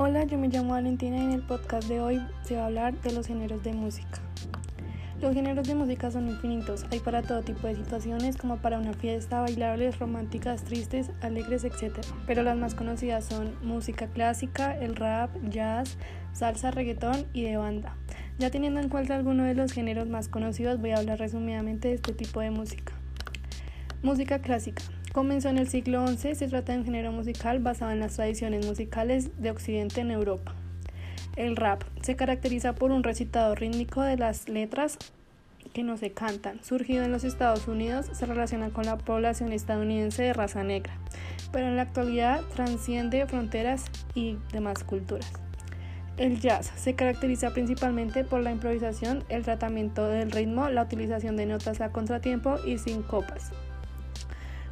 [0.00, 2.94] Hola, yo me llamo Valentina y en el podcast de hoy se va a hablar
[3.00, 4.20] de los géneros de música.
[5.20, 8.92] Los géneros de música son infinitos, hay para todo tipo de situaciones como para una
[8.92, 11.98] fiesta, bailables, románticas, tristes, alegres, etc.
[12.28, 15.98] Pero las más conocidas son música clásica, el rap, jazz,
[16.32, 17.96] salsa, reggaetón y de banda.
[18.38, 21.94] Ya teniendo en cuenta algunos de los géneros más conocidos, voy a hablar resumidamente de
[21.94, 22.97] este tipo de música.
[24.00, 24.84] Música clásica.
[25.12, 28.64] Comenzó en el siglo XI, se trata de un género musical basado en las tradiciones
[28.64, 30.54] musicales de Occidente en Europa.
[31.34, 34.98] El rap se caracteriza por un recitado rítmico de las letras
[35.72, 36.62] que no se cantan.
[36.62, 40.96] Surgido en los Estados Unidos, se relaciona con la población estadounidense de raza negra,
[41.50, 45.32] pero en la actualidad transciende fronteras y demás culturas.
[46.18, 51.46] El jazz se caracteriza principalmente por la improvisación, el tratamiento del ritmo, la utilización de
[51.46, 53.50] notas a contratiempo y sin copas.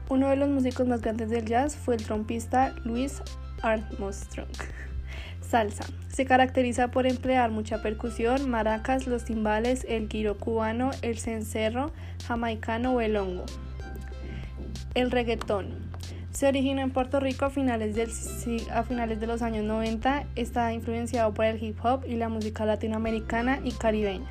[0.08, 3.22] Uno de los músicos más grandes del jazz fue el trompista Louis
[3.62, 4.48] Armstrong.
[5.40, 5.84] Salsa.
[6.08, 11.92] Se caracteriza por emplear mucha percusión, maracas, los timbales, el guiro cubano, el cencerro,
[12.26, 13.44] jamaicano o el hongo.
[14.94, 15.86] El reggaetón.
[16.30, 17.96] Se originó en Puerto Rico a finales,
[18.70, 20.26] a finales de los años 90.
[20.36, 24.30] Está influenciado por el hip hop y la música latinoamericana y caribeña.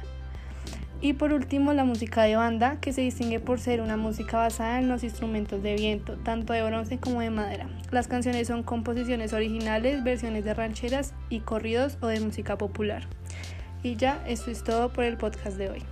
[1.02, 4.80] Y por último, la música de banda, que se distingue por ser una música basada
[4.80, 7.68] en los instrumentos de viento, tanto de bronce como de madera.
[7.92, 13.08] Las canciones son composiciones originales, versiones de rancheras y corridos o de música popular.
[13.84, 15.84] Y ya, esto es todo por el podcast de hoy.